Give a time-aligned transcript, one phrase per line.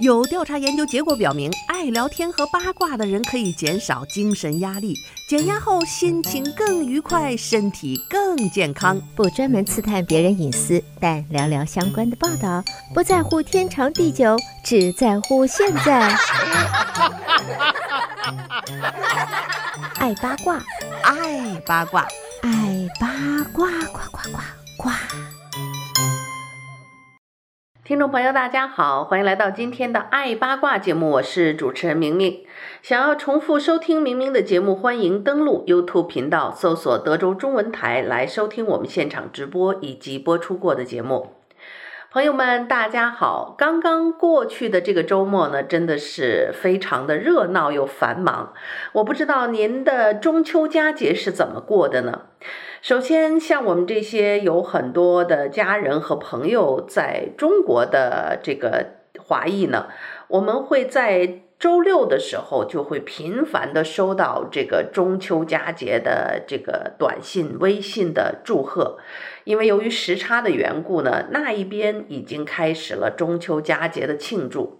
[0.00, 4.94] 有调查研究结果表明，爱聊天和八卦的人可以减少精神压力，
[5.28, 9.00] 减压后心情更愉快，身体更健康。
[9.16, 12.62] 不专门刺探别人隐私，但聊聊相关的报道，
[12.94, 16.16] 不在乎天长地久，只在乎现在。
[19.96, 20.62] 爱八卦，
[21.02, 22.06] 爱八卦，
[22.42, 23.08] 爱八
[23.52, 24.38] 卦，呱呱呱
[24.76, 24.90] 呱。
[27.88, 32.44] 听众朋友，大家好，欢迎来到今天的爱八卦节目，我是主持人明明。
[32.82, 41.30] 想要重复收听明明的节目，欢迎登录 YouTube 频道，搜索德州中文台来收听我们现场直播以及播出过的节目。
[42.12, 43.54] 朋友们，大家好！
[43.56, 48.52] 刚刚过去的这个周末呢，真的是非常的热闹又繁忙。
[48.92, 52.20] 我不知道您的中秋佳节是怎么过的呢？
[52.80, 58.86] 首先，像我们这些有很多的家人和朋友在中国的这个
[59.18, 59.88] 华裔呢，
[60.28, 68.98] 我们会在周六的时候就会频繁的收到这个中秋佳节的这个短信、微信的祝贺。
[69.42, 74.78] 因为由于时差的缘故呢，那一边已经开始了中秋佳节的庆祝。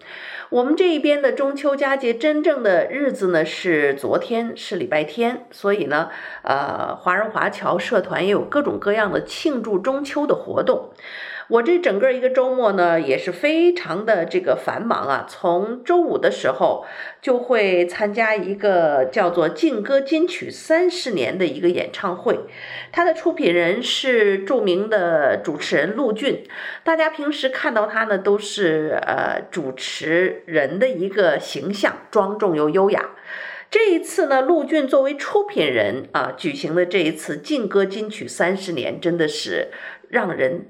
[0.50, 6.10] 我们这一边的中秋佳节真正的日子呢是昨天，是礼拜天，所以呢，
[6.42, 10.90] 呃，华人华侨社团也有各种各样的庆祝中秋的活动。
[11.48, 15.26] 我这整个一个周末呢，也是非常的这个繁忙啊。
[15.26, 16.84] 从周五的时候
[17.22, 22.40] 就会参加一个叫做《劲歌金曲三十年》的一个演唱会，
[22.92, 26.44] 他的出品人是著名的主持人陆俊。
[26.84, 33.12] 大家平时看到他呢，都是呃主持人的一个形象，庄重又优雅。
[33.70, 39.68] 这一次呢，陆俊作为出品人啊，举行的这一次《劲歌金曲三十年》，真的是
[40.10, 40.66] 让人。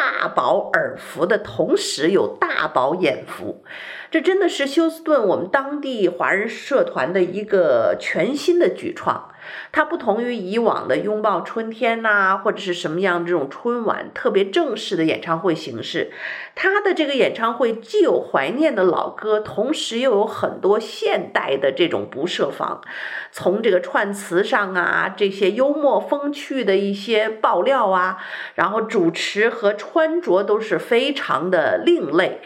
[0.00, 3.62] 大饱耳福的同时，有大饱眼福。
[4.10, 9.29] 这真的是休斯顿我们当地华人社团的一个全新的举创。
[9.72, 16.12] 它不同于以往的拥抱春天呐、或者是什么样这种春晚特别正式的演唱会形式。
[16.54, 22.80] 它的这个演唱会既有怀念的老歌，同时又有很多现代的这种不设防。
[23.32, 28.18] 从这个串词上啊，这些幽默风趣的一些爆料啊，
[28.54, 32.40] 然后主持和穿着都是非常的另类。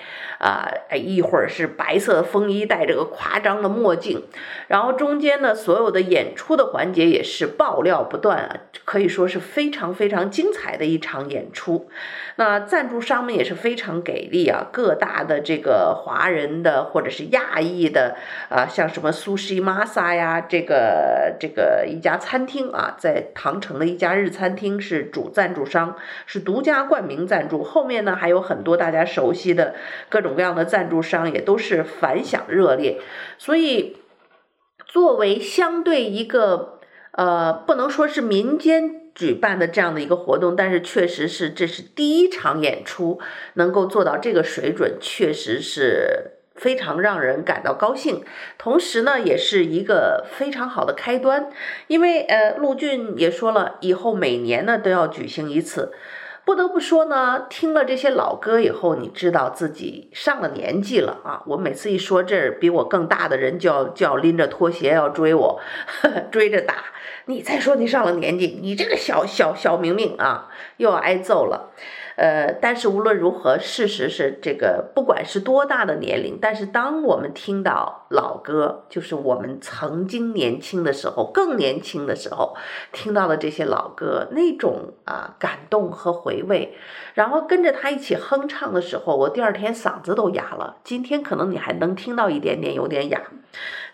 [0.44, 4.22] 啊，一会儿是白色的风衣，戴着个夸张的墨镜，
[4.68, 11.88] 然后中间呢，所有的演出的环节也是爆料不断啊，可以说是非常非常精彩的一场演出。
[12.36, 18.16] 那赞助商们也是非常给力啊，各大的这个华人的或者是亚裔的
[18.50, 25.96] 啊，像什么苏西玛萨呀，这个这个一家餐厅啊，在唐城的一家日餐厅是主赞助商，
[26.26, 27.64] 是独家冠名赞助。
[27.64, 29.74] 后面呢，还有很多大家熟悉的
[30.10, 33.00] 各种各样的赞助商，也都是反响热烈。
[33.38, 33.96] 所以，
[34.86, 36.80] 作为相对一个
[37.12, 39.00] 呃，不能说是民间。
[39.14, 43.20] 举办的这样的一个活动，但是确实是这是第一场演出，
[43.52, 48.24] 能够做到这个水准，确实是非常让人感到高兴。
[48.58, 51.48] 同时呢，也是一个非常好的开端，
[51.86, 55.92] 因为呃，陆俊也说了，以后每年呢都要举行一次。
[56.44, 61.42] 不得不说呢，听了这些老歌以后，你知道自己上了年纪了啊！
[61.46, 66.84] 我每次一说这儿，比我更大的人就要就要拎着拖鞋要追我，呵 呵追着打。
[67.26, 71.70] 你再说你上了年纪，你这个小小小明明啊，又要挨揍了。
[72.16, 82.56] 呃，但是无论如何，事实是这个，不管是多大的年龄，但是当我们听到老歌，就是我们曾经年轻的时候，更年轻的时候
[82.92, 86.76] 听到的这些老歌，那种啊感动和回味，
[87.14, 90.76] 然后跟着他一起哼唱的时候，我第二天嗓子都哑了。
[90.84, 93.20] 今天可能你还能听到一点点，有点哑，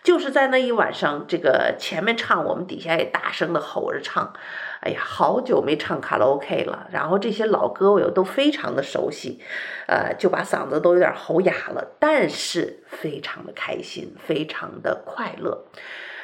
[0.03, 4.33] 就是在那一晚上，这个前面唱，我们底下也大声的吼着唱。
[4.81, 9.39] 哎呀，好久没唱卡拉 OK 了，然后这些老歌我又都非常的熟悉，
[9.87, 15.65] 呃，就把嗓子都有点吼哑了，但是非常的开心，非常的快乐。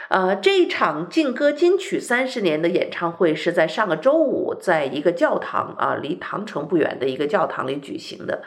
[0.09, 8.41] 呃，这一场劲歌金曲三十年的演唱会是在上个周五，在一个教堂啊，离唐城不远的一个教堂里举行的。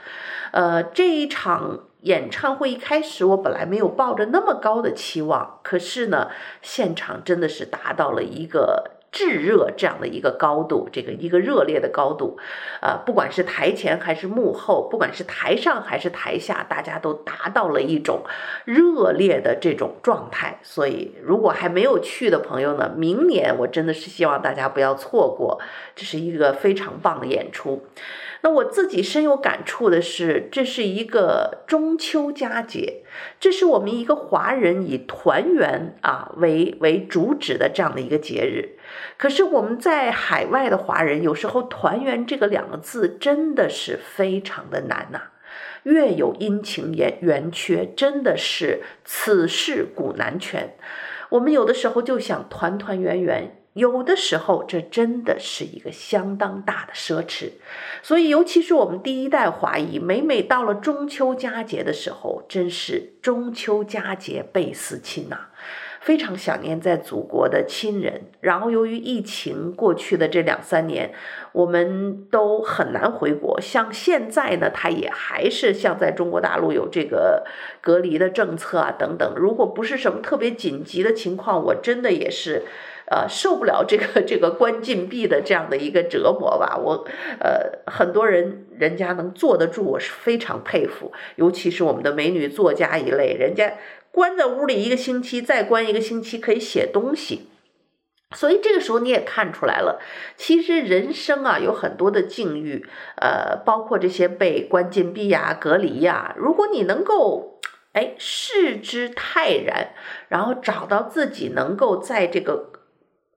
[0.51, 6.31] 呃，这一场演唱会一开始我本来没有抱着那么高的期望，可是呢，
[6.63, 8.97] 现场真的是达到了一个。
[9.13, 12.39] 炙热这样的一个高度，这个一个热烈的高度，
[12.81, 18.23] 呃，不管是台前还是幕后，不管是台上还是台下，大家都达到了一种
[18.65, 20.59] 热烈的这种状态。
[20.63, 25.61] 所以，如果还没有去的朋友呢，明年我真的是希望大家不要错过，
[25.97, 27.85] 这是一个非常棒的演出。
[28.43, 33.03] 那我自己深有感触的是，这是一个中秋佳节，
[33.39, 38.79] 这是我们一个华人以团圆啊为为主旨的这样的一个节日。
[39.17, 45.23] 可是我们在海外的华人，有时候“团圆”这个两个字真的是非常的难呐、
[45.83, 50.75] 月有阴晴圆圆缺，真的是此事古难全。
[51.31, 53.57] 我们有的时候就想团团圆圆。
[53.75, 57.53] 有的时候，这真的是一个相当大的奢侈，
[58.03, 65.47] 所以，尤其是我们第一代华裔，每每到了中秋佳节的时候，真是中秋佳节倍思亲呐，
[66.01, 68.23] 非常想念在祖国的亲人。
[68.41, 71.13] 然后，由于疫情过去的这两三年，
[71.53, 73.61] 我们都很难回国。
[73.61, 77.45] 像现在呢，他也还是像在中国大陆有这个
[77.81, 79.35] 隔离的政策啊等等。
[79.37, 82.65] 如果不是什么特别紧急的情况，我真的也是。
[83.13, 86.79] 呃，受不了这个这个关禁闭的这样的一个折磨吧？
[86.81, 87.05] 我
[87.41, 91.11] 呃，很多人人家能坐得住，我是非常佩服。
[91.35, 93.73] 尤其是我们的美女作家一类，人家
[94.13, 97.49] 关在屋里一个星期，再关一个星期可以写东西。
[98.35, 100.01] 所以这个时候你也看出来了，
[100.37, 102.87] 其实人生啊有很多的境遇，
[103.17, 107.61] 呃，包括这些被关禁闭呀、隔离呀，如果你能够
[107.93, 109.95] 哎视之泰然，
[110.29, 112.71] 然后找到自己能够在这个。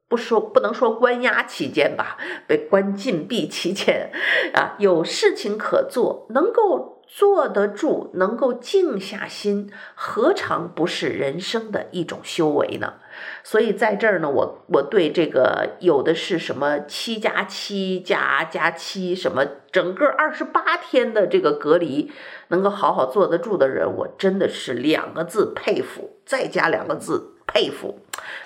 [0.10, 4.12] 不说不能说关押期间吧，被关禁闭期间，
[4.54, 12.96] 啊，有事情可做，能够坐得住，能够静下心，何尝不是人生的一种修为呢？
[13.44, 22.12] 所以在这儿呢，我我对这个有的是什么七加七加加七，什么整个二十八天的这个隔离，
[22.48, 28.00] 能够好好坐得住的人，我真的是两个字佩服，再加两个字佩服，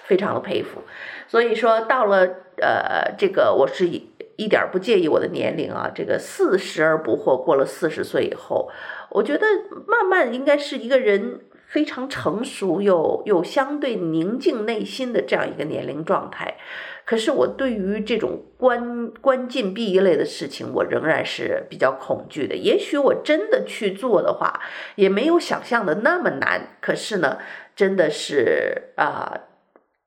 [0.03, 0.81] 非常的佩服。
[1.29, 2.27] 所以说，到了
[2.61, 5.91] 呃，这个我是一一点不介意我的年龄啊。
[5.93, 8.69] 这个四十而不惑，过了四十岁以后，
[9.09, 9.45] 我觉得
[9.85, 16.55] 慢慢应该是一个人非常成熟又又相对宁静内心的这样一个年龄状态。
[17.03, 22.55] 可是我对于这种关关禁闭一类的事情，我仍然是比较恐惧的。
[22.55, 24.59] 也许我真的去做的话，
[24.95, 26.75] 也没有想象的那么难。
[26.81, 27.37] 可是呢，
[27.75, 29.46] 真的是啊。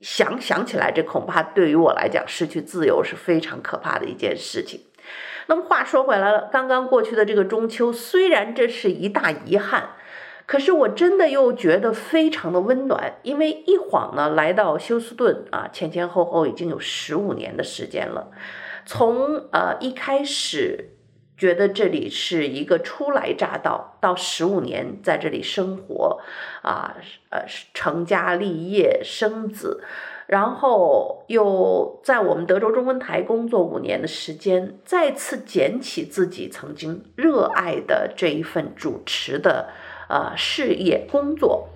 [0.00, 4.80] 想想起来，这恐怕对于我来讲，失去自由是非常可怕的一件事情。
[5.46, 9.90] 那么话说回来了，刚刚过去的这个中秋，虽然这是一大遗憾，
[10.46, 18.30] 可是我真的又觉得非常的温暖，因为一晃呢，来到休斯顿啊，前前后后已经有十五年的时间了。
[18.86, 20.90] 从呃一开始。
[21.40, 26.20] 觉得这里是一个初来乍到，到十五年在这里生活，
[26.60, 26.94] 啊，
[27.30, 29.82] 呃，成家立业、生子，
[30.26, 39.70] 然后又在我们德州中文台工作五年的时间，再次捡起自己曾经热爱的这一份主持的
[40.10, 41.70] 呃事业工作，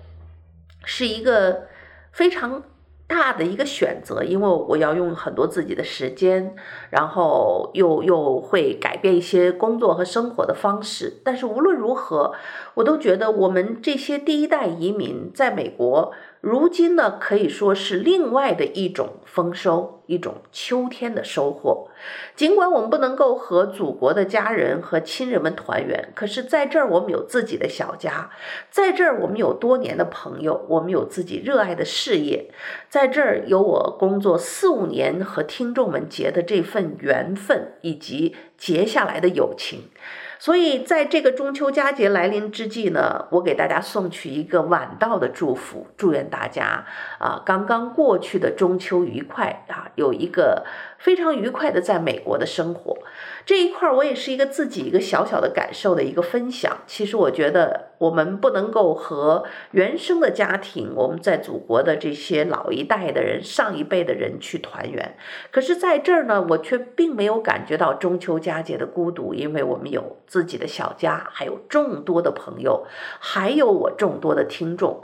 [0.85, 1.67] 是一个
[2.11, 2.61] 非常。
[3.07, 6.55] 大的一个选择，因为我要用很多自己的时间，
[6.89, 11.21] 然后又又会改变一些工作和生活的方式。
[11.23, 12.33] 但是无论如何，
[12.75, 16.11] 我都觉得我们这些第一代移民在美国。
[16.41, 21.89] 如今呢，可以说是另外的一种丰收，一种秋天的收获。
[22.37, 28.29] 尽管我们不能够和祖国的家人和亲人们团圆，可是在这儿我们有自己的小家，
[28.69, 32.49] 在这儿我们有多年的朋友，我们有自己热爱的事业，
[32.87, 39.89] 在这儿有我工作四五年和听众们结的这份缘分，以及结下来的友情。
[40.37, 46.85] 所以，在这个中秋佳节来临之际呢，我给大家送去一个晚到的祝福，祝愿大家
[47.19, 50.65] 啊，刚刚过去的中秋愉快啊，有一个
[50.97, 52.97] 非常愉快的在美国的生活。
[53.45, 56.79] 这一块儿我也是一个自己一个小小的感受的一个分享。
[56.87, 65.15] 其实我觉得我们不能够和原生的家庭，我们在祖国的这些老一代的人、上一辈的人去团圆。
[65.51, 72.85] 可是在这儿呢，我却并没有感觉到中秋佳节的孤独，因为我们有自己的小家，还有众多的朋友，
[73.19, 75.03] 还有我众多的听众。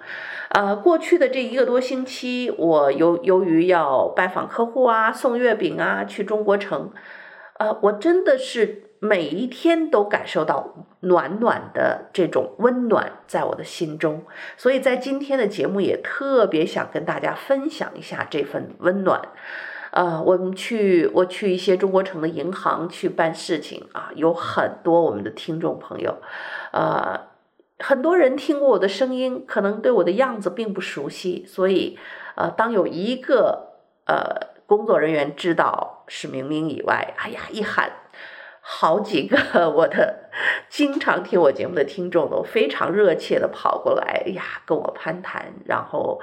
[0.50, 6.92] 呃，过去的这一个多星期，我由由于要拜访客户啊、送月饼啊、啊去中国城。
[7.60, 14.24] 呃，我真的是每一天都感受到暖暖的这种温暖在我的心中，
[14.58, 19.22] 所以在今天的节目也特别想跟大家分享一下这份温暖。
[19.92, 26.18] 呃，我们去我去一些中国城的银行去办事情啊，有很多我们的听众朋友，
[26.72, 27.28] 呃，
[27.78, 32.00] 很多人听过我的声音，可能对我的样子并不熟悉，所以
[32.34, 33.74] 呃，当有一个
[34.08, 34.50] 呃。
[34.72, 37.92] 工作人员知道是明明以外，哎呀，一喊，
[38.62, 40.30] 好几个我的
[40.70, 46.22] 经常听我节目的听众都非常热切的跑过来，哎呀，跟我攀谈，然后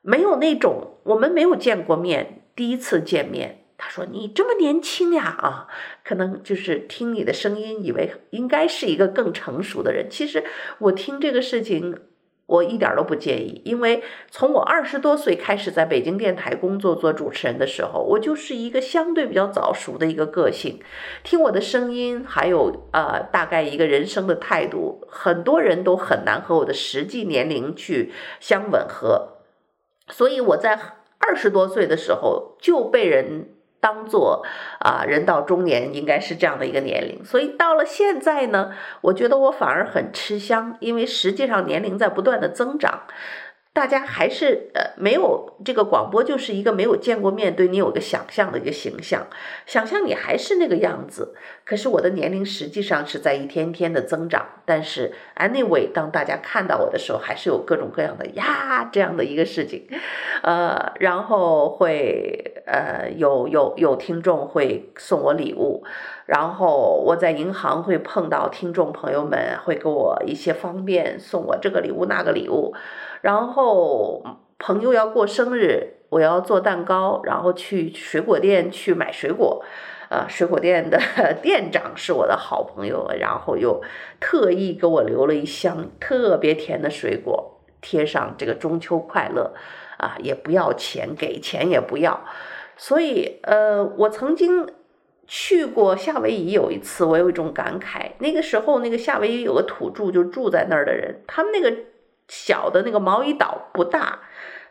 [0.00, 5.68] 没有那种我们没有见过面，第一次见面，他说你这么年轻呀啊，
[6.02, 10.08] 可能就是听你的声音，以为应该是一个更成熟的人。
[10.08, 10.42] 其实
[10.78, 12.00] 我听这个事情。
[12.46, 20.80] 我一点都不介意，因为从我二十多岁开始在北京电台工作做主持人的时候，我就是一个相对比较早熟的一个个性。
[21.24, 29.38] 听我的声音，还有呃大概一个人生的态度，很多人都很难和我的实际年龄去相吻合。
[30.08, 30.78] 所以我在
[31.18, 33.55] 二十多岁的时候就被人。
[33.80, 34.44] 当做
[34.80, 43.02] 啊，人到中年应该是这样的一个年龄，所以到了现在呢，我觉得我反而很吃香，因为实际上年龄在不断的增长。
[43.72, 49.26] 大家还是呃没有这个广播，就是一个没有见过面，对你有个想象的一个形象，
[49.66, 51.34] 想象你还是那个样子。
[51.62, 54.55] 可是我的年龄实际上是在一天天的增长。
[54.66, 59.86] 但是 anyway，当大家看到我的时候，还是有各种各样的呀这样的一个事情，
[60.42, 65.84] 呃，然后会呃有有有听众会送我礼物，
[66.26, 72.74] 然后我在银行会碰到听众朋友们会给我一些方便，送我这个礼物那个礼物。
[73.22, 74.22] 然后
[74.58, 79.64] 朋友要过生日，我要做蛋糕，然后去水果店去买水果，
[80.08, 81.00] 呃，水果店的
[81.42, 83.82] 店长是我的好朋友，然后又
[84.20, 89.54] 特意给我留了一箱特别甜的水果，贴上这个中秋快乐，
[89.98, 92.24] 啊，也不要钱，给钱也不要，
[92.76, 94.68] 所以呃，我曾经
[95.26, 101.74] 去过夏威夷，有一次我有一种感慨，那个时候那个夏威夷有个土著就住在那儿的人，他们那个。
[102.28, 104.18] 小的那个毛伊岛不大，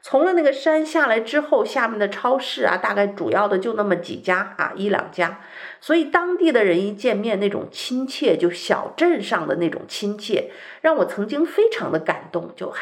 [0.08, 5.42] 从了那个山下来之后，下面的超市啊，大概主要的就那么几家啊，一两家，
[5.82, 12.54] 所以当地的人一见面那种亲切，就小镇上的那种亲切，让我曾经非常的感动。
[12.56, 12.80] 就嘿，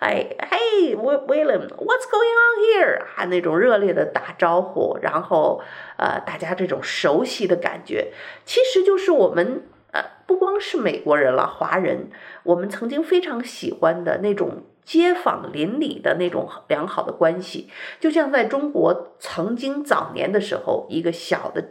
[0.00, 2.98] 哎嘿，William，what's going on here？
[3.16, 5.62] 啊那种热烈的打招呼，然后
[5.96, 8.12] 呃，大家这种熟悉的感觉，
[8.44, 9.62] 其实就是我们。
[9.92, 12.10] 呃，不光是美国人了，华人，
[12.42, 21.70] 我们曾经非常喜欢的那种街坊邻里的那种良好的关系，就像在中国曾经早年的时候，一个小的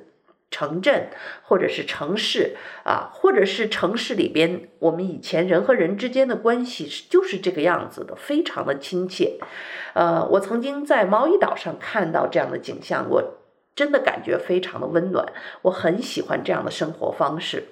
[0.50, 1.10] 城镇
[1.42, 9.40] 或者是城市啊，或者是城市里边，我们以前人和人之间的关系是就是这个样子的，非常的亲切。
[9.94, 13.34] 呃，我曾经在毛伊岛上看到这样的景象，我
[13.76, 15.26] 真的感觉非常的温暖，
[15.64, 17.70] 我很喜欢这样的生活方式。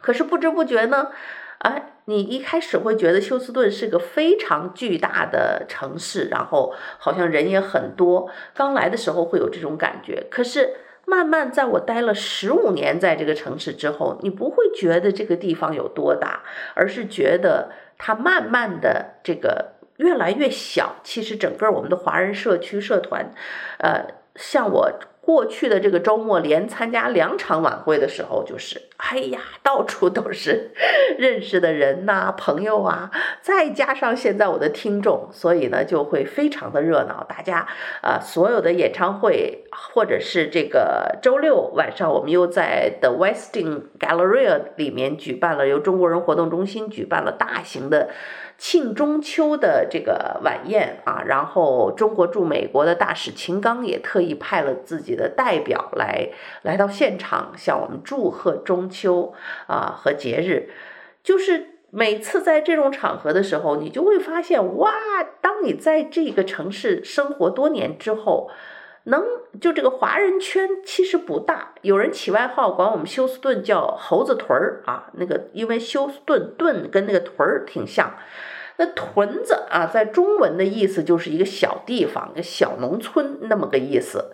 [0.00, 1.12] 可是不知不觉呢，
[1.58, 8.30] 哎，你一开始会觉得休斯顿是个非常巨大的城市，然后好像人也很多。
[8.54, 10.74] 刚来的时候会有这种感觉，可是
[11.06, 16.42] 慢慢在我待了十五年在这个城市之后，你不会觉得这个地方有多大，
[16.74, 20.96] 而是觉得它慢慢的这个越来越小。
[21.02, 23.32] 其实整个我们的华人社区社团，
[23.78, 24.06] 呃，
[24.36, 24.92] 像我。
[25.24, 30.72] 过去的这个周末，连参加两场晚会的时候，就是哎呀，到处都是
[31.18, 37.24] 认识的人呐、朋友啊，再加上现在我的听众，所以呢就会非常的热闹。
[37.28, 37.66] 大家
[38.02, 48.10] 啊、所有的演唱会，或者是这个周六晚上，我们又在 The Westin Galleria 里面举办了，由中国人活动中心举办了大型的。
[48.56, 56.30] 庆中秋的这个晚宴啊，然后中国驻美国的大使秦刚也特意派了自己的代表来
[56.62, 59.34] 来到现场，向我们祝贺中秋
[59.66, 60.70] 啊和节日。
[61.22, 64.92] 就是每次在这种场合的时候，你就会发现哇，
[65.40, 68.50] 当你在这个城市生活多年之后，
[69.04, 69.24] 能
[69.60, 78.14] 就这个华人圈其实不大，有人起外号管我们休斯顿叫猴子屯儿啊，那个因为休斯顿顿跟那个屯儿挺像。
[78.76, 84.32] 那屯子啊，在中文的意思就是一个小地方，一个小农村那么个意思。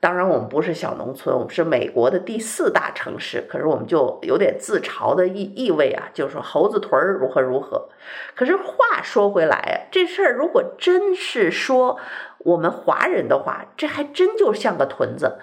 [0.00, 3.44] 当然，我们不是小农村，我们是美国的第四大城市。
[3.48, 7.88] 可是我们就有点自嘲的意意味啊，就是说猴子屯儿如何如何。
[8.34, 11.98] 可是话说回来，这事儿如果真是说
[12.46, 15.38] 我们华人的话，这还真就像个屯子。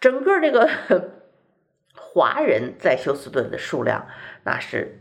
[0.00, 0.68] 整个这个
[1.94, 4.06] 华人在休斯顿的数量，
[4.44, 5.00] 那是。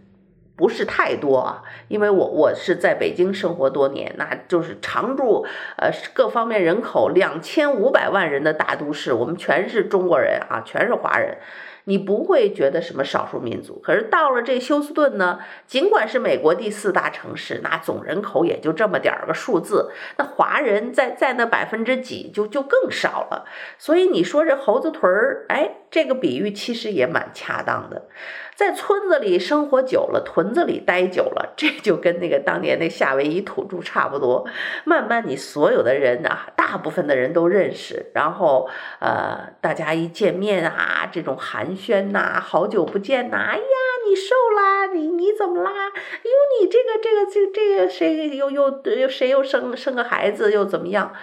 [0.58, 5.46] 不是太多啊，因为我我是在北京生活多年，那就是常住，
[5.76, 11.40] 呃，各方面人口两千五百万人的大都市，我们全是中国人啊，全是华人。
[11.86, 13.80] 你不会觉得什么少数民族。
[13.84, 23.46] 可是到了这休斯顿呢，尽管是美国第四大城市，那总人口也就这么点儿个数字，那华人在在那百分之几就就更少了。
[23.77, 28.10] 所以你说这猴子屯儿，哎，这个比喻其实也蛮恰当的。
[28.54, 34.46] 在村子里生活久了，屯子里待久了，这就跟那个当年那夏威夷土著差不多。
[34.84, 43.64] 慢慢，你所有的人啊，大部分的人都认识，然后呃，大家一见面啊，这种寒暄呐、好久不见呐，哎呀，
[44.06, 45.72] 你瘦啦，你你怎么啦？
[45.72, 51.14] 哟，你这个这个这这个谁又又又谁又生生个孩子又怎么样？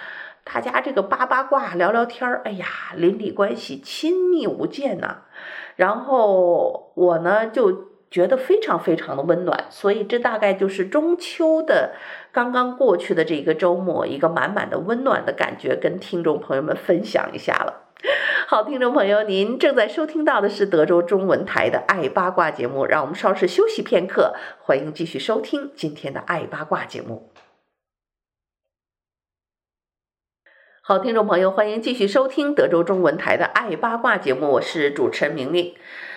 [0.43, 5.21] 大家这个八八卦聊聊天儿，哎呀，邻里关系亲密无间呐。
[5.75, 11.93] 然后我呢就觉得非常非常的温暖，所以这大概就是中秋的
[12.31, 17.85] 刚刚过去的这个周末，一个满满的温暖的感觉，跟听众朋友们分享一下了。
[18.45, 27.32] 好，听众朋友，您正在收听到的是德州中文台的《爱八卦》节目，让我们稍事休息片刻，欢迎继续收听今天的《爱八卦》节目。
[30.85, 35.73] 好，听众朋友，欢迎继续收听德州中文台的《爱八卦》节目，我是主持人明明。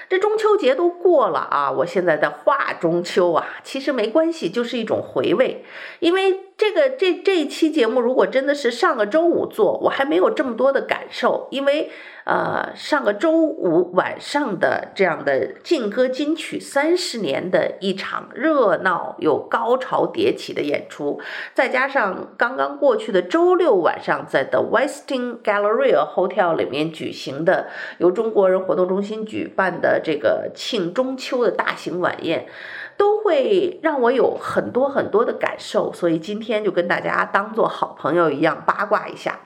[0.08, 5.64] 这中秋节都过了啊，我现在在画中秋啊，其实没关系，就是一种回味，
[6.00, 6.40] 因为。
[6.58, 11.90] 这个这这一期节目，如果真的是上个周五做，我还没有这么多的感受，因为
[12.26, 21.20] 呃，上个周五晚上的这样的劲歌金曲三十年的一场热闹又高潮迭起的演出，
[21.54, 27.68] 再加上刚刚过去的周六晚上在 The Westin Galleria Hotel 里面举行的
[27.98, 32.48] 由中国人活动中心举办的这个庆中秋的大型晚宴。
[32.96, 39.40] 都会让我有很多很多的感受，所以今天就跟大家当做好朋友一样八卦一下。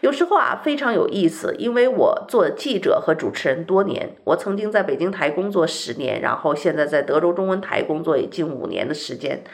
[0.00, 9.44] 有时候啊，非常有意思，因为我做记者和主持人多年，我曾经在北京台工作十年，然后现在在德州中文台工作也近五年的时间，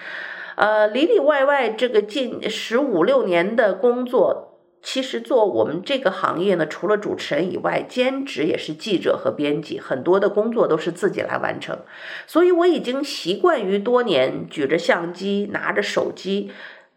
[0.55, 4.46] 呃，里里外外这个近十五六年的工作。
[4.89, 11.81] 其实做我们这个行业呢，除了主持人以外，兼职也是记者和编辑，很多的工作都是自己来完成。
[12.29, 16.53] 所以我已经习惯于多年举着相机、拿着手机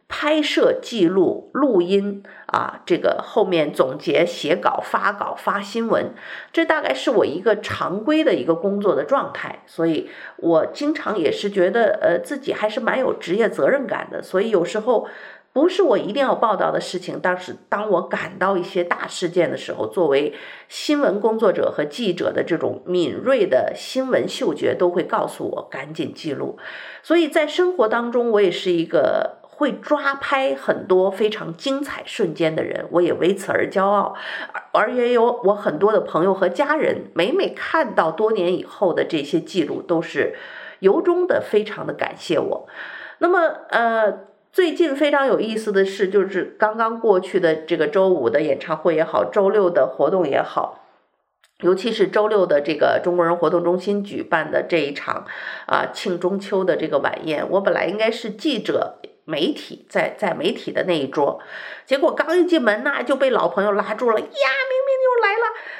[0.07, 6.13] 拍摄、记录、录音啊，这个后面总结、写稿、发稿、发新闻，
[6.53, 9.63] 这大概是我一个常规的一个工作的状态。
[9.65, 14.21] 所以我经常也是觉得，呃，自己还是蛮有职业责任感的。
[14.21, 15.07] 所以有时候。
[15.51, 20.33] 不是我一定要报道的事情，但是当我感到一些大事件的时候，作为
[20.67, 26.57] 新闻工作者和记者的这种敏锐的新闻嗅觉，都会告诉我赶紧记录。
[27.01, 34.15] 所以在生活当中，我也是一个会抓拍很多非常精彩瞬间的人，我也为此而骄傲。
[34.71, 40.35] 而也有我很多的朋友和家人，每每看到多年以后的这些记录，都是
[40.79, 42.67] 由衷的非常的感谢我。
[43.17, 43.39] 那么，
[43.71, 44.28] 呃。
[44.51, 50.85] 最近非常有意思的是，就是刚刚过去的这个周五的演唱会也好，周六的活动也好，
[51.61, 55.25] 尤其是周六的这个中国人活动中心举办的这一场
[55.67, 58.99] 啊庆中秋的这个晚宴，我本来应该是记者。
[59.29, 61.39] 媒体在在媒体的那一桌，
[61.85, 64.19] 结果刚一进门呐，就被老朋友拉住了。
[64.19, 64.25] 呀，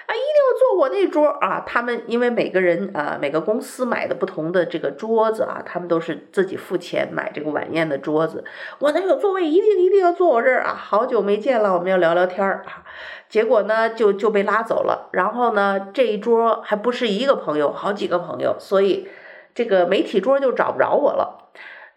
[0.09, 1.63] 啊，一定要坐我那桌啊！
[1.67, 8.43] 他们因为每个人啊，每个公司买的不同的这个桌子啊，他们都是自己付钱买这个晚宴的桌子。
[8.79, 10.73] 我那个座位一定一定要坐我这儿啊！
[10.73, 12.83] 好久没见了，我们要聊聊天儿啊。
[13.29, 15.09] 结果呢，就就被拉走了。
[15.11, 19.07] 然后呢，这一桌还不是一个朋友，好几个朋友，所以
[19.53, 21.48] 这个媒体桌就找不着我了。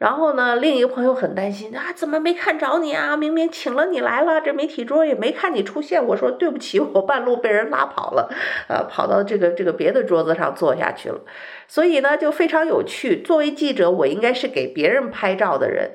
[0.03, 3.17] 然后呢，另一个朋友很担心啊，怎么没看着你啊？
[3.17, 6.05] 明明请了你来了，这媒体桌也没看你出现。
[6.05, 8.29] 我说对不起，我半路被人拉跑了，
[8.67, 11.21] 呃，跑到这个这个别的桌子上坐下去了。
[11.69, 13.23] 所以呢，就非常有趣。
[13.23, 15.93] 作为记者，我应该是给别人拍照的人。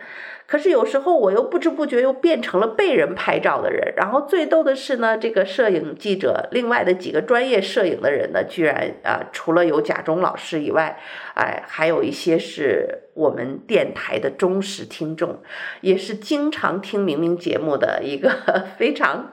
[0.48, 10.98] 可是有时候我又不知不觉又变成了被人拍照的人，然后最逗的是呢，这个摄影记者，另外的几个专业摄影的人呢，居然啊、除了有贾忠老师以外，
[11.36, 15.40] 哎，还有一些是我们电台的忠实听众，
[15.82, 18.30] 也是经常听明明节目的一个
[18.78, 19.32] 非常，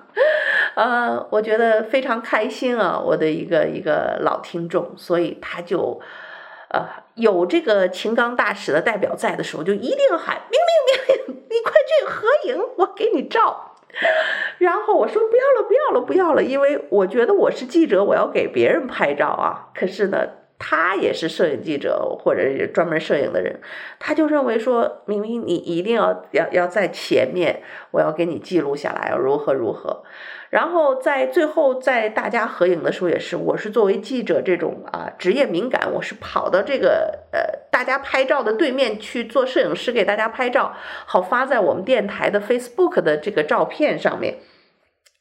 [0.74, 6.00] 呃，我觉得非常开心啊，我的一个一个老听众，所以他就。
[6.70, 13.76] 呃，有这个秦刚大使的代表在的时候，就一定喊明明明明，你快去合影，我给你照。
[14.58, 19.68] 然后我说不要了，不要了，不要了，因为我觉得我是记者，我要给别人拍照啊。
[19.72, 20.26] 可是呢，
[20.58, 23.60] 他也是摄影记者或者是专门摄影的人，
[23.98, 30.04] 他就认为说，明明你一定要要要在前面，我要给你记录下来，要如何如何。
[30.50, 40.72] 然后在最后在大家合影的时候也是，我是作为记者这种啊职业敏感，我是跑到这个呃大家拍照的对面去做摄影师给大家拍照，
[41.06, 44.36] 好发在我们电台的 Facebook 的这个照片上面，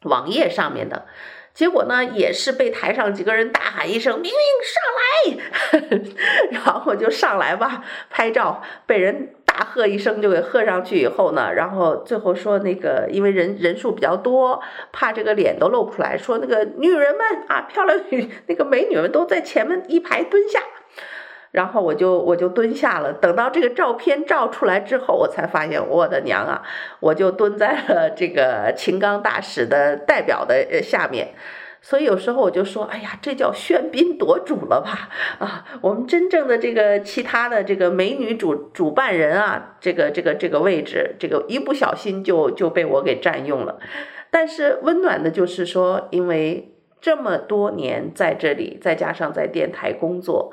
[0.03, 1.05] 网页上面的。
[1.53, 6.09] 结果呢，也是被台上几个人大喊一声“明明上来”，
[6.51, 14.59] 然后就上来吧拍照，被人大喝一声就给喝上去以后呢，然后最后说那个因为人人数比较多，
[14.91, 20.59] 怕这个脸都露不出来，说那个女人们啊，漂亮女那个美女们都在前面一排蹲下。
[21.53, 26.63] 然后我就我就蹲下了，等到这个照片照出来之后，我才发现我的娘啊！
[26.99, 31.35] 我就蹲在了这个秦刚大使的代表的下面。
[31.79, 35.09] 所以有时候我就说，哎呀，这叫喧宾夺主了吧？
[35.37, 43.77] 啊，我们真正的这个其他的这个美女主主办人啊，这个这个这个位置，这个一不小心就就被我给占用了。
[44.31, 50.51] 但是温暖的就是说，因为这么多年在这里，再加上在电台工作。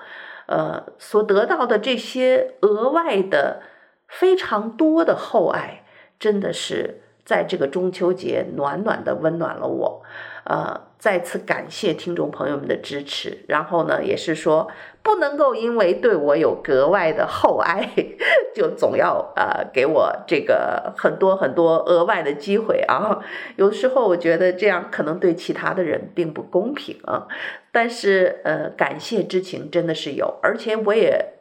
[0.51, 3.63] 呃，所得到的这些额外的
[4.09, 5.85] 非常多的厚爱，
[6.19, 10.03] 真的是在这个中秋节暖暖的温暖了我。
[10.43, 13.45] 呃，再次感谢听众朋友们的支持。
[13.47, 14.67] 然后呢，也是说
[15.11, 17.91] 不能够因为对我有格外的厚爱，
[18.55, 23.19] 就总要呃给我这个很多很多额外的机会啊。
[23.57, 27.27] 有时候我觉得这样可能对其他的人并不公平啊。
[27.73, 31.35] 但是呃，感谢之情真的是有，而且我也。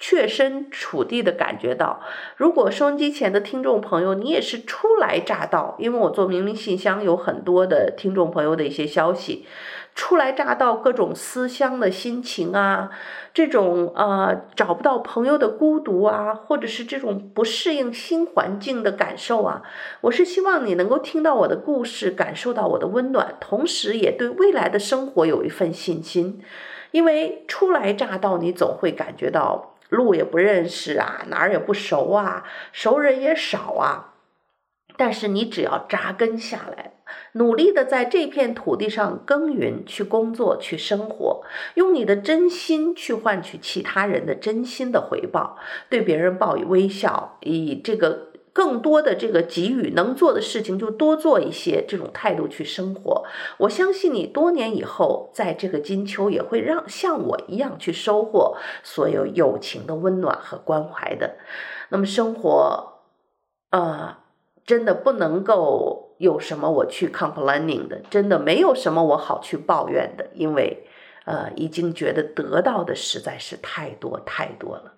[0.00, 2.00] 切身处地的感觉到，
[2.36, 9.44] 如果收音机前的听众朋友，你也是初来乍到，因为我做明明信箱有很多的听众朋友的一些消息，
[9.98, 12.88] 初来乍到各种思乡的心情啊，
[13.34, 19.62] 这种呃找不到朋友的孤独啊，或者是这种不适应新环境的感受啊，
[20.02, 26.40] 我是希望你能够听到我的故事，感受到我的温暖，同时也对未来的生活有一份信心。
[26.92, 34.14] 因为初来乍到，你总会感觉到路也不认识啊，哪儿也不熟啊，熟人也少啊。
[34.96, 36.92] 但是你只要扎根下来，
[37.32, 41.42] 努力的在这片土地上耕耘、去工作、去生活，
[41.74, 48.28] 用你的真心去换取其他人的真心的回报，对别人报以微笑，以这个。
[48.50, 53.24] 更多的这个给予能做的事情就多做一些，这种态度去生活。
[53.58, 61.36] 我相信你多年以后，在这个金秋也会让像我一样去收获所有友情的温暖和关怀的。
[61.90, 62.94] 那么生活，
[63.70, 64.16] 呃，
[64.66, 70.84] 真的不能够有什么我去 complaining 的，真的没有什么我好去抱怨的，因为
[71.24, 74.94] 呃，已经觉得得到的实在是太多太多了。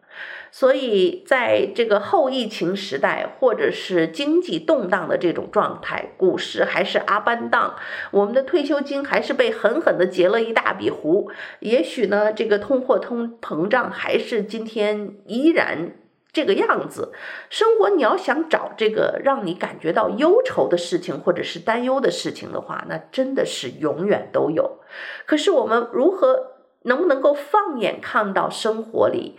[0.52, 7.76] 所以，在这个后疫情时代，或者是经济动荡的这种状态，股市还是阿班当，
[8.10, 11.30] 我们的退休金还是被狠狠地截了一大笔胡。
[11.60, 15.92] 也许呢，这个通货通膨胀还是今天依然
[16.32, 17.12] 这个样子。
[17.48, 24.78] 生活，你要想找这个让你感觉到忧愁的事情，或者是担忧的事情的话，那真的是永远都有。
[25.26, 29.38] 可是，我们如何能不能够放眼看到生活里？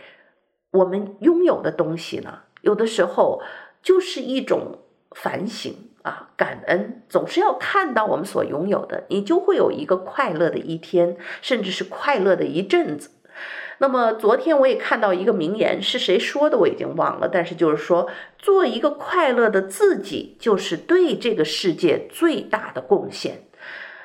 [0.72, 3.42] 我们拥有的东西呢，有的时候
[3.82, 4.80] 就是一种
[5.12, 13.10] 反省啊，感恩，总是要看到我们所拥有的，你就会有一个快乐的一天，甚至是快乐的一阵子。
[13.82, 23.44] 那么昨天我也看到一个名言，是谁说的我已经忘了，但是就是说，做一个快乐的自己，就是对这个世界最大的贡献。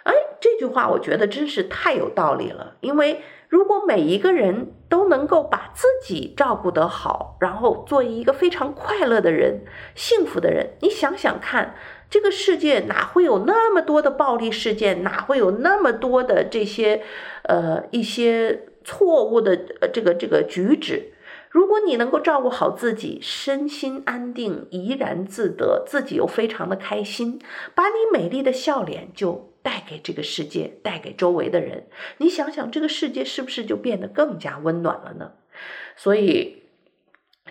[0.05, 3.21] 哎，这句话我觉得真是太有道理了，因为。
[3.49, 11.77] 如果每一个人都能够把自己照顾得好，然后做一个非常快乐的人、幸福的人，你想想看，
[12.11, 17.03] 这个世界哪会有那么多的暴力事件，哪会有那么多的这些
[17.45, 21.13] 呃一些错误的呃这个这个举止？
[21.51, 27.41] 如果你能够照顾好自己，身心安定，怡然自得，自己又非常的开心，
[27.75, 29.53] 把你美丽的笑脸就。
[29.67, 35.33] 带给这个世界，带给周围的人，你想想，这个世界是不是就变得更加温暖了呢？
[35.97, 36.63] 所以，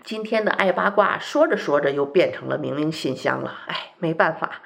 [0.05, 3.65] 今天的爱八卦说着说着又变成了明明信箱了。
[3.67, 4.61] 哎，没办法，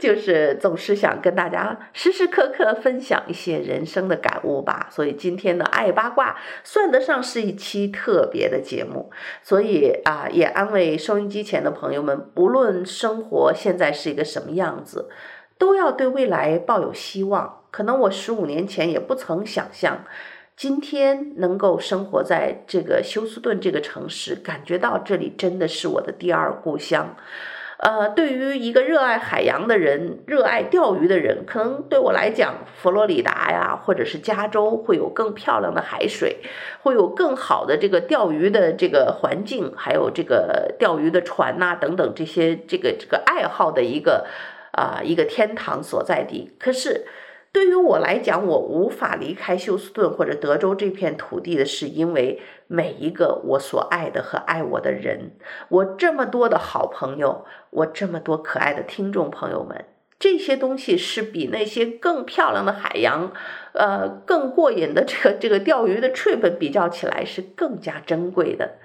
[0.00, 4.88] 就是总是想跟大家时时刻刻分享一些人生的感悟吧。
[4.90, 9.10] 所以今天的爱八卦算得上是一期特别的节目。
[9.42, 15.08] 所以啊，也安慰收音机前的朋友们，不论生活现在是一个什么样子。
[15.58, 17.62] 都要对未来抱有希望。
[17.70, 20.04] 可能我十五年前也不曾想象，
[20.54, 27.16] 今天能够生活在这个休斯顿这个城市，感觉到这里真的是我的第二故乡。
[27.78, 36.38] 呃，对于一个热爱海洋的人，热爱钓鱼的人，可能对我来讲，佛罗里达呀，或者是加州，会有更漂亮的海水，
[36.82, 44.26] 会有更好的这个钓鱼的这个环境，还有这个钓鱼的船呐，等等这些这个这个爱好的一个
[44.72, 46.52] 啊、一个天堂所在地。
[46.58, 47.06] 可是。
[47.56, 55.30] 对于我来讲，我无法离开休斯顿或者德州这片土地的是因为每一个我所爱的和爱我的人，
[55.70, 59.86] 我这么多的好朋友，我这么多可爱的听众朋友们，
[60.18, 63.32] 这些东西是比那些更漂亮的海洋，
[63.72, 68.78] 呃，更过瘾的这个 这个钓鱼的 trip 比较起来是更加珍贵的。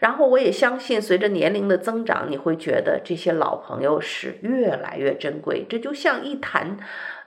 [0.00, 5.66] 然后我也相信，随着年龄的增长，你会觉得这些老朋友是越来越珍贵。
[5.68, 6.78] 这就像一坛。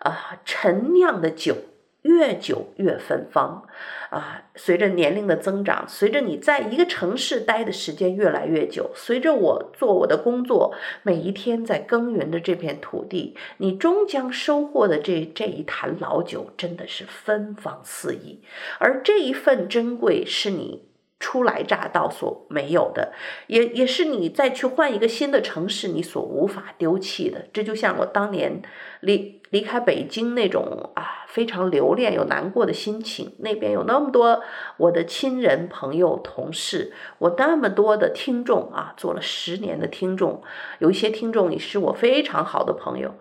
[0.03, 1.55] 啊，陈酿的酒
[2.01, 3.63] 越久越芬芳，
[4.09, 18.41] 啊，随着年龄的增长，随着你在一个城市待的时间越来越久，随着我做我的工作，每一天在耕耘的这片土地，你终将收获的这这一坛老酒，真的是芬芳四溢，
[18.79, 20.89] 而这一份珍贵是你。
[21.23, 23.13] 初来乍到所没有的，
[23.45, 27.45] 也也是你再去换一个新的城市，你所无法丢弃的。
[27.53, 28.63] 这就像我当年
[29.01, 33.33] 离离开北京那种啊，非常留恋又难过的心情。
[33.39, 34.43] 那边有那么多
[34.77, 40.43] 我的亲人、朋友、同事，我那么多的听众啊，做了十年的听众，
[40.79, 43.15] 有一些听众也是我非常好的朋友。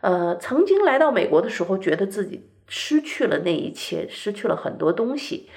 [0.00, 5.48] 呃，曾经来到美国的时候，觉得自己失去了那一切，失去了很多东西。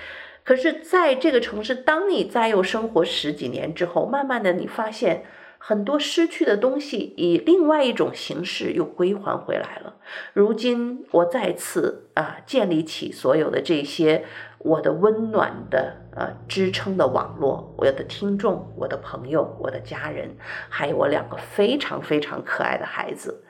[0.43, 5.26] 可是，在这个城市，当你再又生活十几年之后，慢慢的，你发现
[5.62, 9.98] 很多失去的东西以另外一种形式又归还回来了。
[10.34, 14.26] 如今，我再次啊建立起所有的这些
[14.58, 20.38] 我的温暖的呃支撑的网络，我的听众、我的朋友、我的家人，
[20.69, 23.43] 还有我两个非常非常可爱的孩子。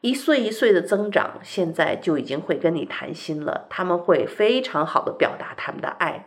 [0.00, 3.66] 一岁一岁的增长，现在就已经会跟你谈心了。
[3.70, 6.26] 他们会非常好的表达他们的爱，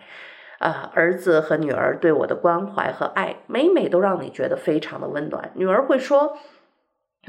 [0.59, 5.51] 啊，儿子和女儿对我的关怀和爱，每每都让你觉得非常的温暖。
[5.55, 6.37] 女儿会说。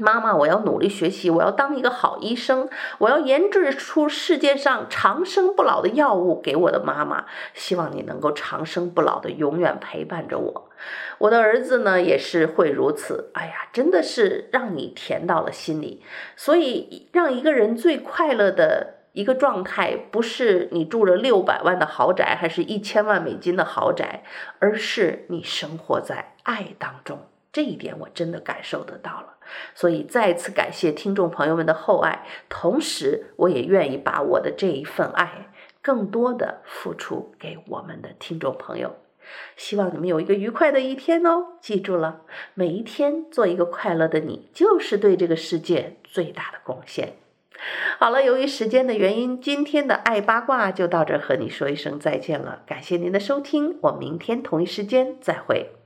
[0.01, 7.25] 妈妈，我要努力学习，我要当一个好医生，我要研制出世界上长生不老的药物给我的妈妈。
[7.53, 10.69] 希望你能够长生不老的永远陪伴着我。
[11.17, 13.29] 我的儿子呢，也是会如此。
[13.33, 16.01] 哎呀，真的是让你甜到了心里。
[16.37, 24.23] 所以，让一个人最快乐的一个状态，不是你住着六百万的豪宅，还是一千万美金的豪宅，
[24.59, 27.27] 而是你生活在爱当中。
[27.51, 29.33] 这一点我真的感受得到了，
[29.75, 35.49] 所以再次感谢听众朋友们的厚爱，同时我也愿意把我的这一份爱
[35.81, 38.95] 更多的付出给我们的听众朋友。
[39.57, 41.57] 希望你们有一个愉快的一天哦！
[41.59, 42.21] 记住了，
[42.53, 47.17] 每一天做一个快乐的你，就是对这个世界最大的贡献。
[47.99, 52.61] 好了，由于时间的原因，今天的爱八卦就到这儿，和你说一声再见了。
[52.65, 55.78] 感谢您的收听，我明天同一时间再会。